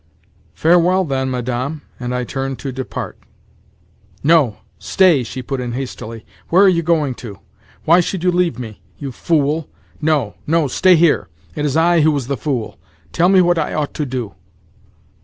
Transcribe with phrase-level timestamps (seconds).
[0.55, 3.19] "Farewell, then, Madame." And I turned to depart.
[4.23, 6.25] "No—stay," she put in hastily.
[6.49, 7.37] "Where are you going to?
[7.85, 8.81] Why should you leave me?
[8.97, 9.69] You fool!
[10.01, 10.67] No, no...
[10.67, 11.27] stay here.
[11.53, 12.79] It is I who was the fool.
[13.11, 14.33] Tell me what I ought to do."